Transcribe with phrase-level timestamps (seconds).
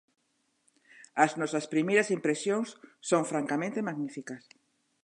[1.23, 2.69] As nosas primeiras impresións
[3.09, 4.43] son francamente magníficas.